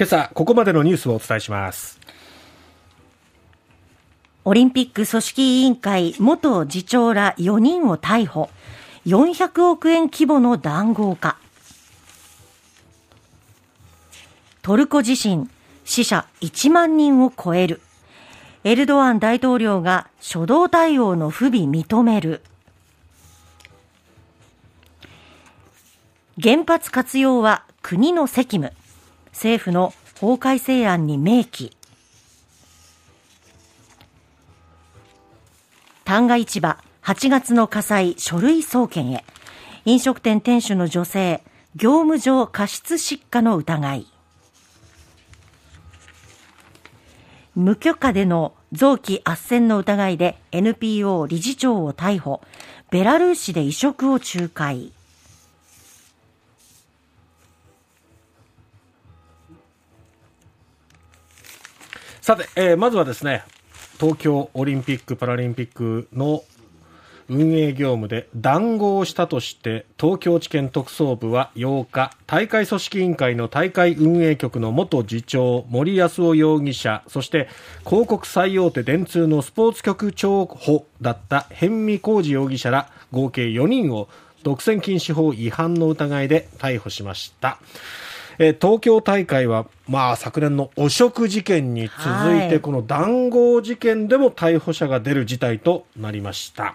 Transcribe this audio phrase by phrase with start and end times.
[0.00, 2.00] 今朝ここまでのニュースをお伝えします。
[4.46, 8.48] オリンピック組織委員会元次長ら4人を逮捕。
[9.04, 11.36] 400億円規模の談合か。
[14.62, 15.50] トルコ地震
[15.84, 17.82] 死者1万人を超える。
[18.64, 22.40] エルドアン大統領が初動対応の不備認める。
[26.42, 28.79] 原発活用は国の責務。
[29.32, 31.76] 政府の法改正案に明記。
[36.04, 39.24] 旦過市場8月の火災書類送検へ。
[39.86, 41.42] 飲食店店主の女性
[41.74, 44.06] 業務上過失失火の疑い。
[47.54, 52.42] 無許可での臓器斡旋の疑いで NPO 理事長を逮捕。
[52.90, 54.92] ベラルーシで移植を仲介。
[62.30, 63.42] さて、えー、まずはですね
[63.98, 66.44] 東京オリンピック・パラリンピックの
[67.28, 77.48] 運営業務で談合したとして東京地検特捜部は8日大会組織委員会の大会運営局の元次長森康夫容疑者そして
[77.84, 84.08] 広告最大手電通のスポーツ局長補だった逸見浩二容疑者ら合計4人を
[84.44, 87.58] 独占禁止法違反の疑いで逮捕しました。
[88.38, 96.74] え東京大会は、まあ、昨年の汚職事件に続いて、この談合事件でも逮捕者が出る事態となりました、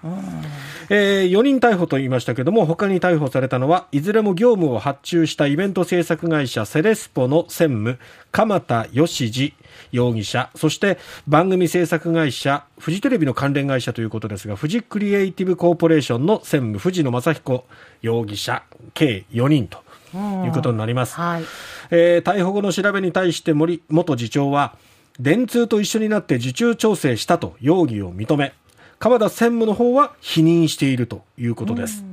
[0.89, 7.99] えー、4人逮捕と言いましたけども他に逮捕されたのはいずれも業務を発注したイベント制作会社セレスポの専務
[8.31, 9.53] 鎌田義次
[9.91, 10.49] 容疑者。
[10.55, 17.65] そして番組制作会社フジテレビの関連会社ということですがフジクリエイティブコーポレーションの専務藤野正彦
[18.01, 19.84] 容疑者計4人と
[20.45, 21.43] いうことになります、はい、
[21.91, 24.75] えー、逮捕後の調べに対して森元次長は
[25.19, 28.53] 電通と一緒になって受注調整したと容疑を認め
[28.99, 32.03] 鎌田専務の方は否認しているということです。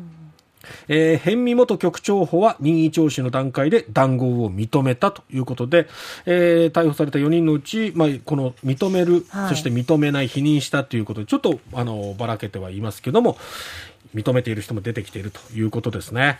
[0.88, 5.88] えー、逸見元局長補は任意聴取の段階で談合を認めたということで、
[6.26, 13.36] えー、逮捕された4人のうち、まあ、この認める、はい、そして認めない、否認したということで、ちょっとあのばらけてはいますけども、
[14.14, 16.38] 認めている人も出てきているということですね。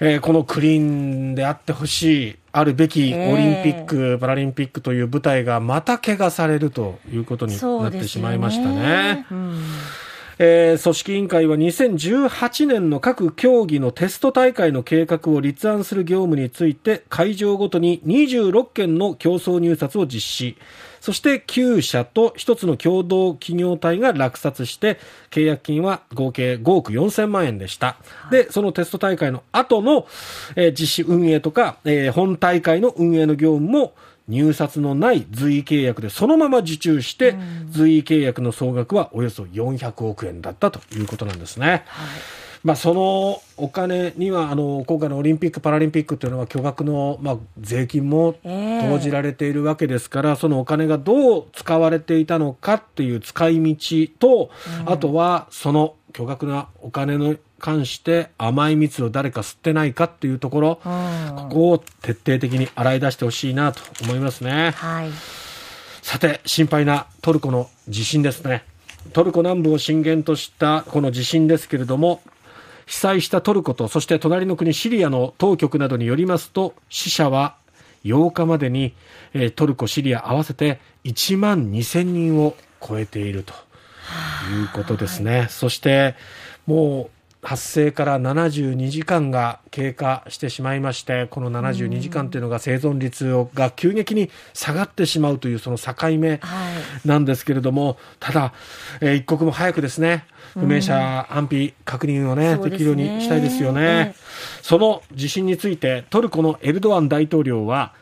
[0.00, 9.26] えー、このクリーンであってほしい、あるべきオリンピック、えー、パラリンピックという舞台がまた怪我されるということになってしまいましたね。
[10.44, 20.56] えー、組織委員会は2018年の各競技のテスト大会の計画を立案する業務について会場ごとに26件の競争入札を実施。
[21.00, 24.98] そして9社と1つの共同企業体が落札して
[25.30, 27.96] 契約金は合計5億4000万円でした、
[28.32, 30.08] でそのテスト大会の後の、
[30.56, 33.94] えー、実施運営とか、えー、本大会の運営の業務も
[34.32, 37.36] 入札のない随意契約でそのまま受注して、
[37.68, 41.84] 随意契約の総額はおよそ400億円だったということなんですね。
[41.86, 42.42] はい。
[42.64, 54.50] まあ、そのお金にはあの今回のオリンピック・パラリンピックというのは巨額の、まあ、税金も投じられているわけですから、えー、そのお金がどう使われていたのかっていう使い道と、
[54.86, 64.72] うん、あとはその巨額なお金の関して甘い蜜を誰か吸ってないかっていうところ、うん、ここを徹底的に洗い出してほしいなと思いますね。
[64.72, 65.10] はい、
[66.02, 68.64] さて、心配なトルコの地震ですね。
[69.12, 72.20] トルコ南部を震源としたこの地震ですけれども、
[72.86, 77.54] 被災したトルコと、そして隣の国シリアの当局などによりますと、死者は
[78.04, 78.92] 8日までに、
[79.34, 83.54] えトルコ、シリア合わせて1万2000人を超えていると
[84.52, 85.46] いうことですね。
[85.48, 86.16] そして、
[86.66, 96.40] もう発生から72時間が経過してしまいまして、この72時間というのが生存率が急激に下がってしまうというその境目
[97.04, 98.52] なんですけれども、はい、ただ、
[99.00, 104.14] えー、一刻も早くですね、不明者安否確認をね、できるようにしたいですよね。
[104.62, 107.92] その地震について、トルコのエルドアン大統領は、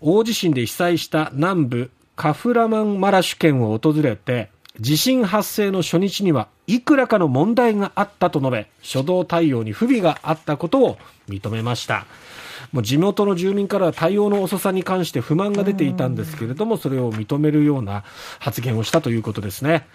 [0.00, 10.98] 大地震で被災した南部カフラマンマラシュ県を訪れて、地震発生の初日にはいくらかの問題があったと述べ、初動対応に不備があったことを
[11.28, 12.06] 認めました。
[12.72, 18.04] もう地元の住民からは対応の遅さに関して不満が出ていたんですけれども、それを認めるような
[18.38, 19.86] 発言をしたということですね。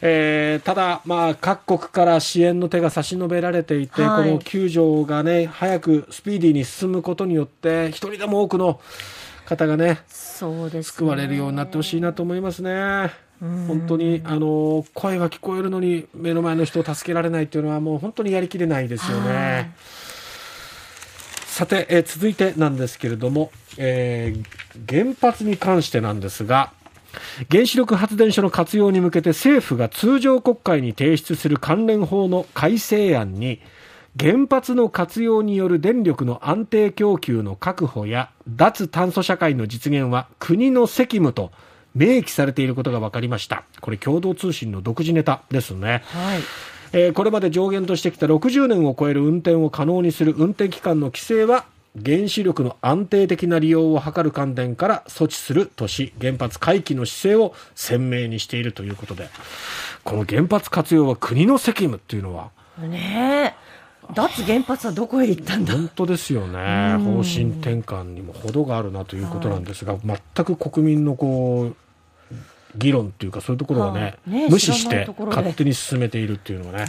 [0.00, 8.80] えー、ただ、まあ、各国から支援の手が差し伸べられていて、はい、この救助がね、早くスピーディーに進むことによって、一人でも多くの
[9.44, 13.23] 方がね、そうです、ね、救われるようになってほしいなと思いますね。
[13.40, 19.74] 本当にあの声は聞こえるのに目の前の人を助けられないというのはもう本当にやりきれないですよね。
[21.46, 26.72] さて、えー続いてなんですけれども、えー原発に関してなんですが、
[27.50, 33.60] 原子力発電所の活用に向けて政府が通常国会に提出する関連法の改正案に、
[34.18, 41.50] 原発の活用による電力の安定供給の確保や脱炭素社会の実現は国の責務と
[41.94, 43.64] 明記されていることが分かりました。
[43.80, 46.02] これ共同通信の独自ネタですね。
[46.06, 46.40] はい。
[46.92, 51.64] えーこれまで上限としてきた60年を超える運転を可能にする運転期間の規制は
[52.04, 59.28] 原子力の安定的な利用を図る観点から措置するとし原発回帰の姿勢を鮮明にしているということで
[60.02, 64.12] この原発活用は国の責務っていうのはねえ。
[64.14, 65.72] 脱原発はどこへ行ったんだ？
[65.74, 71.76] 本当ですよね方針転換にも程があるなということなんですが、全く国民のこう
[72.76, 74.30] 議論っていうかそういうところをね,、はい。
[74.30, 76.86] ね無視して勝手に進めているっていうのがね、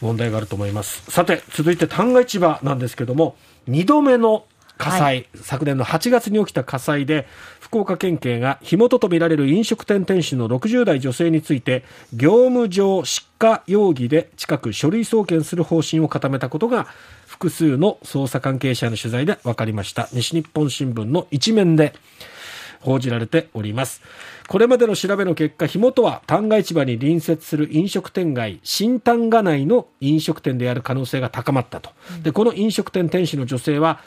[0.00, 1.10] 問題があると思います。
[1.10, 3.36] さて続いて旦過市場なんですけども
[3.68, 4.44] 2度目の
[4.80, 7.26] 火災、昨年の8月に起きた火災で
[7.60, 11.84] 福岡県警が火元とみられる飲食店店主の60代女性について
[12.14, 16.86] 業務上失火容疑で近く書類送検する方針を固めたことが
[17.26, 20.08] 複数の捜査関係者への取材で分かりました。
[20.14, 21.92] 西日本新聞の一面で
[22.80, 24.02] 報じられております。
[24.48, 31.90] これまでの調べの結果、火元は旦過市場に隣接する飲食店街、新旦過内の飲食店である可能性が高まったと。
[32.22, 34.00] で、この飲食店店主の女性は、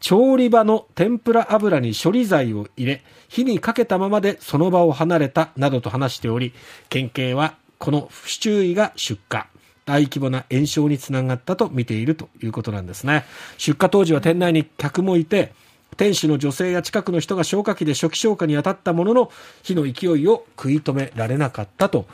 [0.00, 6.52] 調理場の天ぷら油に処理剤を入れ、火にかけたままでその場を離れたなどと話しており、
[6.88, 9.46] 県警はこの不注意が出火。
[9.86, 13.24] 大規模な炎症につながったと見ているということなんですね。
[13.56, 15.52] 出火当時は店内に客もいて、
[15.96, 19.30] 店主の女性や近くの人が消火器で初期消火に当たったものの、
[19.62, 22.06] 火の勢いを食い止められなかったと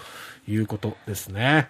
[0.49, 1.69] いうことですね。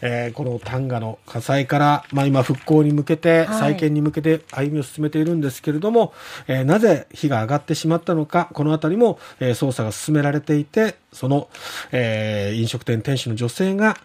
[0.00, 6.12] えーこの丹賀の火災から、まあ、今復興に向けて、はい再建に向けて歩みを進めているんですけれども、
[6.46, 11.48] えーなぜ火が上がってしまったのか、このあたりも、えー捜査が進められていて、その、
[11.92, 13.96] えー飲食店店主の女性が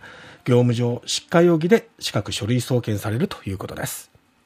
[0.46, 4.11] 業務上失火容疑で近く書類送検されるということです。